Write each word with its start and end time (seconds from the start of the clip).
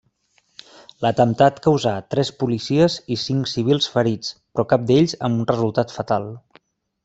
L'atemptat 1.05 1.59
causà 1.67 1.93
tres 2.15 2.31
policies 2.45 2.97
i 3.17 3.19
cinc 3.27 3.53
civils 3.53 3.91
ferits 3.99 4.35
però 4.55 4.69
cap 4.75 4.91
d'ells 4.93 5.17
amb 5.33 5.55
resultat 5.57 5.99
fatal. 6.01 6.31